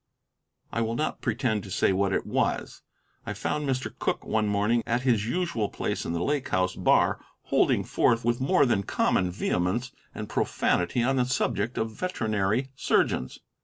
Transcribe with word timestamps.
I 0.71 0.81
will 0.81 0.95
not 0.95 1.21
pretend 1.21 1.61
to 1.61 1.69
say 1.69 1.93
what 1.93 2.11
it 2.11 2.25
was. 2.25 2.81
I 3.23 3.33
found 3.33 3.69
Mr. 3.69 3.93
Cooke 3.99 4.25
one 4.25 4.47
morning 4.47 4.81
at 4.87 5.03
his 5.03 5.27
usual 5.27 5.69
place 5.69 6.05
in 6.05 6.13
the 6.13 6.23
Lake 6.23 6.49
House 6.49 6.75
bar 6.75 7.23
holding 7.43 7.83
forth 7.83 8.25
with 8.25 8.41
more 8.41 8.65
than 8.65 8.81
common 8.81 9.29
vehemence 9.29 9.91
and 10.15 10.27
profanity 10.27 11.03
on 11.03 11.17
the 11.17 11.25
subject 11.25 11.77
of 11.77 11.91
veterinary 11.93 12.71
surgeons. 12.75 13.37